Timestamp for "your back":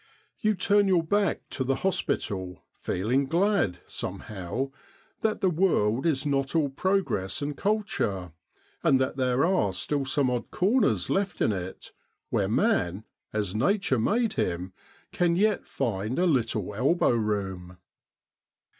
0.87-1.47